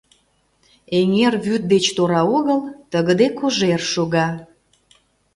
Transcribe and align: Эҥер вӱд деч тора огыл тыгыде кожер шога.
Эҥер 0.99 1.33
вӱд 1.45 1.63
деч 1.73 1.85
тора 1.95 2.21
огыл 2.37 2.59
тыгыде 2.91 3.27
кожер 3.39 3.81
шога. 3.93 4.27